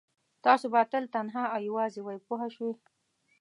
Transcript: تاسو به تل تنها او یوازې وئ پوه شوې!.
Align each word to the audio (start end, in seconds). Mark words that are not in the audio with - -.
تاسو 0.45 0.65
به 0.73 0.81
تل 0.91 1.05
تنها 1.15 1.43
او 1.53 1.59
یوازې 1.67 1.99
وئ 2.03 2.17
پوه 2.25 2.41
شوې!. 2.55 2.73